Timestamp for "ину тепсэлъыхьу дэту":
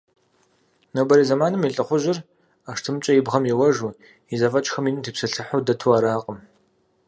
4.89-5.89